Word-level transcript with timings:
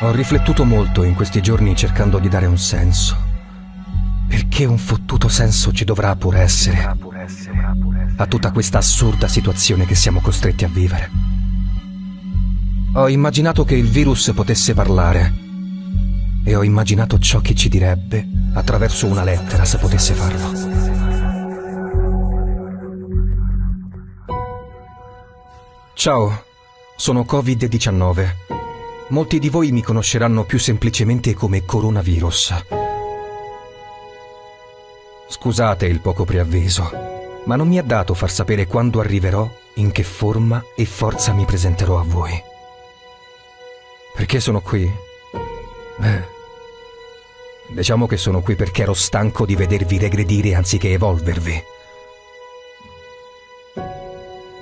Ho 0.00 0.10
riflettuto 0.10 0.64
molto 0.64 1.04
in 1.04 1.14
questi 1.14 1.40
giorni 1.40 1.76
cercando 1.76 2.18
di 2.18 2.28
dare 2.28 2.46
un 2.46 2.58
senso. 2.58 3.16
Perché 4.28 4.64
un 4.64 4.78
fottuto 4.78 5.28
senso 5.28 5.72
ci 5.72 5.84
dovrà 5.84 6.16
pur 6.16 6.36
essere 6.36 6.96
a 8.16 8.26
tutta 8.26 8.50
questa 8.50 8.78
assurda 8.78 9.28
situazione 9.28 9.86
che 9.86 9.94
siamo 9.94 10.20
costretti 10.20 10.64
a 10.64 10.68
vivere. 10.68 11.10
Ho 12.94 13.08
immaginato 13.08 13.64
che 13.64 13.76
il 13.76 13.88
virus 13.88 14.32
potesse 14.34 14.74
parlare 14.74 15.32
e 16.44 16.54
ho 16.54 16.62
immaginato 16.62 17.18
ciò 17.18 17.40
che 17.40 17.54
ci 17.54 17.68
direbbe 17.68 18.26
attraverso 18.52 19.06
una 19.06 19.24
lettera 19.24 19.64
se 19.64 19.78
potesse 19.78 20.14
farlo. 20.14 20.52
Ciao, 25.94 26.44
sono 26.96 27.22
Covid-19 27.22 28.43
Molti 29.14 29.38
di 29.38 29.48
voi 29.48 29.70
mi 29.70 29.80
conosceranno 29.80 30.42
più 30.42 30.58
semplicemente 30.58 31.34
come 31.34 31.64
coronavirus. 31.64 32.64
Scusate 35.28 35.86
il 35.86 36.00
poco 36.00 36.24
preavviso, 36.24 36.90
ma 37.44 37.54
non 37.54 37.68
mi 37.68 37.78
ha 37.78 37.84
dato 37.84 38.14
far 38.14 38.28
sapere 38.28 38.66
quando 38.66 38.98
arriverò, 38.98 39.48
in 39.74 39.92
che 39.92 40.02
forma 40.02 40.64
e 40.74 40.84
forza 40.84 41.32
mi 41.32 41.44
presenterò 41.44 42.00
a 42.00 42.02
voi. 42.02 42.32
Perché 44.16 44.40
sono 44.40 44.60
qui? 44.60 44.92
Beh, 45.98 46.24
diciamo 47.68 48.08
che 48.08 48.16
sono 48.16 48.40
qui 48.40 48.56
perché 48.56 48.82
ero 48.82 48.94
stanco 48.94 49.46
di 49.46 49.54
vedervi 49.54 49.96
regredire 49.96 50.56
anziché 50.56 50.90
evolvervi. 50.90 51.62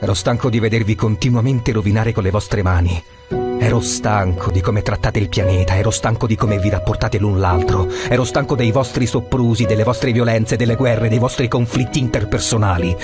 Ero 0.00 0.14
stanco 0.14 0.48
di 0.48 0.58
vedervi 0.58 0.94
continuamente 0.94 1.70
rovinare 1.70 2.12
con 2.12 2.22
le 2.22 2.30
vostre 2.30 2.62
mani 2.62 3.04
Ero 3.60 3.80
stanco 3.80 4.52
di 4.52 4.60
come 4.60 4.82
trattate 4.82 5.18
il 5.18 5.28
pianeta, 5.28 5.76
ero 5.76 5.90
stanco 5.90 6.28
di 6.28 6.36
come 6.36 6.58
vi 6.58 6.70
rapportate 6.70 7.18
l'un 7.18 7.40
l'altro, 7.40 7.88
ero 8.08 8.24
stanco 8.24 8.54
dei 8.54 8.70
vostri 8.70 9.04
soprusi, 9.04 9.64
delle 9.64 9.82
vostre 9.82 10.12
violenze, 10.12 10.54
delle 10.54 10.76
guerre, 10.76 11.08
dei 11.08 11.18
vostri 11.18 11.48
conflitti 11.48 11.98
interpersonali, 11.98 12.96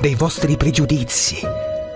dei 0.00 0.14
vostri 0.14 0.56
pregiudizi. 0.58 1.40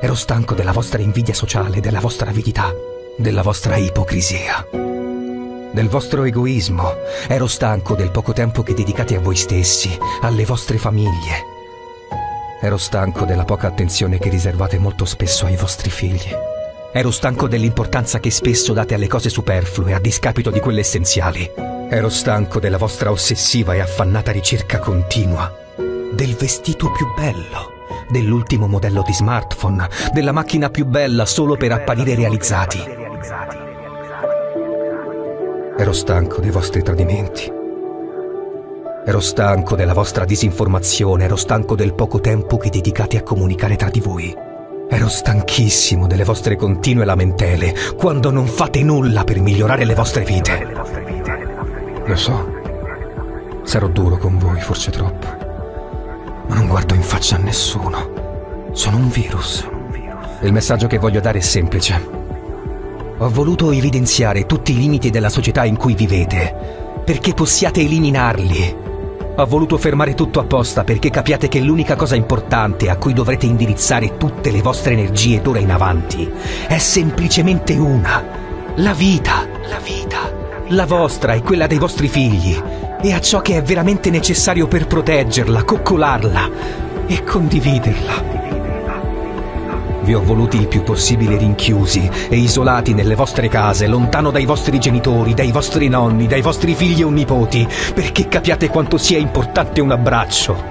Ero 0.01 0.15
stanco 0.15 0.55
della 0.55 0.73
vostra 0.73 1.03
invidia 1.03 1.35
sociale, 1.35 1.81
della 1.81 2.01
vostra 2.01 2.31
avidità, 2.31 2.73
della 3.19 3.43
vostra 3.43 3.77
ipocrisia, 3.77 4.67
del 5.73 5.89
vostro 5.89 6.25
egoismo. 6.25 6.95
Ero 7.29 7.47
stanco 7.47 7.95
del 7.95 8.11
poco 8.11 8.33
tempo 8.33 8.63
che 8.63 8.73
dedicate 8.73 9.15
a 9.17 9.21
voi 9.21 9.37
stessi, 9.37 9.97
alle 10.23 10.47
vostre 10.47 10.79
famiglie. 10.79 11.45
Ero 12.63 12.79
stanco 12.79 13.27
della 13.27 13.45
poca 13.45 13.67
attenzione 13.67 14.19
che 14.19 14.31
riservate 14.31 14.79
molto 14.79 15.05
spesso 15.05 15.45
ai 15.45 15.57
vostri 15.57 15.91
figli. 15.91 16.56
Ero 16.97 17.11
stanco 17.11 17.47
dell'importanza 17.47 18.21
che 18.21 18.31
spesso 18.31 18.73
date 18.73 18.95
alle 18.95 19.07
cose 19.07 19.29
superflue 19.29 19.93
a 19.93 20.01
discapito 20.01 20.51
di 20.51 20.61
quelle 20.61 20.81
essenziali. 20.81 21.47
Ero 21.91 22.09
stanco 22.09 22.59
della 22.59 22.79
vostra 22.79 23.11
ossessiva 23.11 23.75
e 23.75 23.81
affannata 23.81 24.33
ricerca 24.33 24.79
continua 24.79 25.53
del 25.77 26.35
vestito 26.37 26.91
più 26.93 27.13
bello, 27.15 28.07
dell'ultimo 28.09 28.67
modello 28.67 29.03
di 29.05 29.13
smartphone, 29.13 29.87
della 30.11 30.33
macchina 30.33 30.71
più 30.71 30.87
bella 30.87 31.27
solo 31.27 31.59
per 31.59 31.73
apparire 31.73 32.15
realizzati. 32.15 32.83
Ero 35.77 35.93
stanco 35.93 36.41
dei 36.41 36.51
vostri 36.51 36.83
tradimenti. 36.83 37.53
Ero 39.05 39.21
stanco 39.21 39.77
della 39.77 39.93
vostra 39.93 40.25
disinformazione, 40.25 41.25
ero 41.25 41.37
stanco 41.37 41.75
del 41.75 41.93
poco 41.93 42.21
tempo 42.21 42.57
che 42.57 42.71
dedicate 42.71 43.19
a 43.19 43.23
comunicare 43.23 43.77
tra 43.77 43.91
di 43.91 44.01
voi. 44.01 44.55
Ero 44.89 45.09
stanchissimo 45.09 46.07
delle 46.07 46.23
vostre 46.23 46.55
continue 46.55 47.05
lamentele 47.05 47.75
quando 47.97 48.31
non 48.31 48.47
fate 48.47 48.83
nulla 48.85 49.25
per 49.25 49.41
migliorare 49.41 49.85
le 49.85 49.95
vostre 49.95 50.25
vite. 50.25 50.67
Lo 52.05 52.17
so, 52.17 52.53
sarò 53.65 53.89
duro 53.89 54.17
con 54.17 54.39
voi, 54.39 54.61
forse 54.61 54.93
troppo, 54.93 55.27
ma 56.47 56.55
non 56.55 56.69
guardo 56.69 56.95
in 56.95 57.03
faccia 57.03 57.35
a 57.35 57.41
nessuno. 57.41 58.71
Sono 58.73 58.99
un 58.99 59.09
virus. 59.09 59.69
Il 60.43 60.53
messaggio 60.53 60.87
che 60.87 60.99
voglio 60.99 61.21
dare 61.21 61.39
è 61.39 61.43
semplice. 61.43 62.15
Ho 63.19 63.29
voluto 63.31 63.73
evidenziare 63.73 64.47
tutti 64.47 64.73
i 64.73 64.79
limiti 64.79 65.11
della 65.11 65.31
società 65.31 65.65
in 65.65 65.77
cui 65.77 65.95
vivete, 65.95 67.03
perché 67.05 67.35
possiate 67.35 67.81
eliminarli 67.81 68.85
ho 69.39 69.45
voluto 69.45 69.77
fermare 69.77 70.15
tutto 70.15 70.41
apposta 70.41 70.83
perché 70.83 71.11
capiate 71.11 71.49
che 71.49 71.61
l'unica 71.61 71.95
cosa 71.95 72.17
importante 72.17 72.89
a 72.89 72.97
cui 72.97 73.13
dovrete 73.13 73.45
indirizzare 73.45 74.17
tutte 74.17 74.51
le 74.51 74.63
vostre 74.63 74.93
energie 74.95 75.43
d'ora 75.43 75.59
in 75.59 75.71
avanti 75.71 76.31
è 76.67 76.79
semplicemente 76.79 77.75
una. 77.75 78.25
La 78.77 78.95
vita. 78.95 79.47
La 79.69 79.79
vita. 79.79 80.33
La 80.69 80.87
vostra 80.87 81.35
e 81.35 81.43
quella 81.43 81.67
dei 81.67 81.79
vostri 81.79 82.09
figli. 82.09 82.59
E 83.03 83.13
a 83.13 83.21
ciò 83.21 83.43
che 83.43 83.57
è 83.57 83.63
veramente 83.63 84.09
necessario 84.09 84.67
per 84.69 84.87
proteggerla, 84.87 85.65
coccolarla 85.65 86.51
e 87.07 87.23
condividerla. 87.23 88.56
Vi 90.07 90.15
ho 90.15 90.23
voluti 90.23 90.57
il 90.57 90.69
più 90.69 90.85
possibile 90.85 91.37
rinchiusi 91.37 92.09
e 92.29 92.37
isolati 92.37 92.95
nelle 92.95 93.17
vostre 93.17 93.49
case, 93.49 93.89
lontano 93.89 94.31
dai 94.31 94.45
vostri 94.45 94.79
genitori, 94.79 95.35
dai 95.35 95.51
vostri 95.51 95.89
nonni, 95.89 96.29
dai 96.29 96.43
vostri 96.43 96.77
figli 96.77 97.03
o 97.03 97.11
nipoti, 97.11 97.67
perché 97.93 98.29
capiate 98.29 98.69
quanto 98.69 98.99
sia 98.99 99.19
importante 99.19 99.81
un 99.81 99.91
abbraccio, 99.91 100.63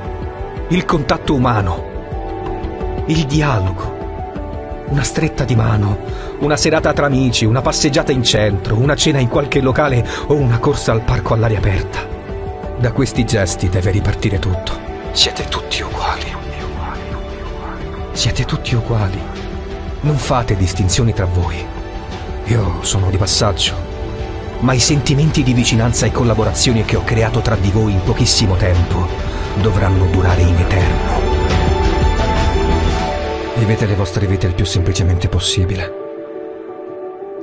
il 0.69 0.85
contatto 0.85 1.33
umano, 1.33 3.03
il 3.07 3.25
dialogo, 3.25 4.85
una 4.87 5.03
stretta 5.03 5.43
di 5.43 5.57
mano, 5.57 5.97
una 6.39 6.55
serata 6.55 6.93
tra 6.93 7.07
amici, 7.07 7.43
una 7.43 7.61
passeggiata 7.61 8.13
in 8.13 8.23
centro, 8.23 8.77
una 8.77 8.95
cena 8.95 9.19
in 9.19 9.27
qualche 9.27 9.59
locale 9.59 10.07
o 10.27 10.35
una 10.35 10.59
corsa 10.59 10.93
al 10.93 11.01
parco 11.01 11.33
all'aria 11.33 11.57
aperta. 11.57 12.07
Da 12.77 12.93
questi 12.93 13.25
gesti 13.25 13.67
deve 13.67 13.91
ripartire 13.91 14.39
tutto. 14.39 14.79
Siete 15.11 15.43
tutti 15.49 15.81
uguali. 15.81 16.44
Siete 18.15 18.45
tutti 18.45 18.73
uguali. 18.73 19.21
Non 19.99 20.15
fate 20.15 20.55
distinzioni 20.55 21.13
tra 21.13 21.25
voi. 21.25 21.63
Io 22.45 22.81
sono 22.81 23.09
di 23.09 23.17
passaggio. 23.17 23.75
Ma 24.59 24.71
i 24.71 24.79
sentimenti 24.79 25.43
di 25.43 25.53
vicinanza 25.53 26.05
e 26.05 26.13
collaborazione 26.13 26.85
che 26.85 26.95
ho 26.95 27.03
creato 27.03 27.41
tra 27.41 27.57
di 27.57 27.69
voi 27.71 27.91
in 27.91 28.01
pochissimo 28.03 28.55
tempo 28.55 29.05
dovranno 29.55 30.05
durare 30.05 30.41
in 30.43 30.55
eterno. 30.55 31.11
Vivete 33.55 33.85
le 33.85 33.95
vostre 33.95 34.27
vite 34.27 34.47
il 34.47 34.55
più 34.55 34.63
semplicemente 34.63 35.27
possibile. 35.27 35.91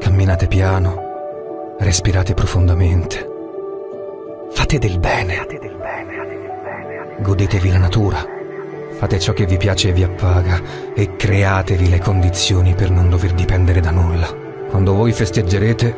Camminate 0.00 0.46
piano, 0.48 1.76
respirate 1.80 2.32
profondamente. 2.32 3.28
Fate 4.50 4.78
del 4.78 4.98
bene. 4.98 5.46
Godetevi 7.20 7.70
la 7.70 7.78
natura 7.78 8.40
Fate 9.02 9.18
ciò 9.18 9.32
che 9.32 9.46
vi 9.46 9.56
piace 9.56 9.88
e 9.88 9.92
vi 9.92 10.04
appaga 10.04 10.62
e 10.94 11.16
createvi 11.16 11.88
le 11.88 11.98
condizioni 11.98 12.76
per 12.76 12.92
non 12.92 13.10
dover 13.10 13.32
dipendere 13.32 13.80
da 13.80 13.90
nulla. 13.90 14.32
Quando 14.70 14.94
voi 14.94 15.10
festeggerete, 15.10 15.96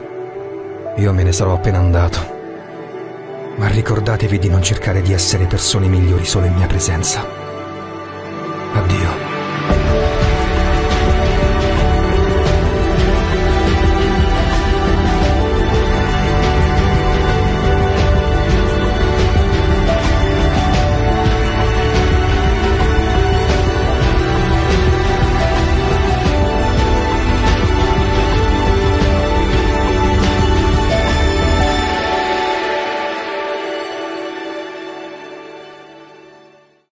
io 0.97 1.13
me 1.13 1.23
ne 1.23 1.33
sarò 1.33 1.53
appena 1.53 1.77
andato. 1.77 2.19
Ma 3.57 3.69
ricordatevi 3.69 4.39
di 4.39 4.49
non 4.49 4.63
cercare 4.63 5.03
di 5.03 5.13
essere 5.13 5.45
persone 5.45 5.87
migliori 5.87 6.25
solo 6.25 6.47
in 6.47 6.55
mia 6.55 6.67
presenza. 6.67 7.44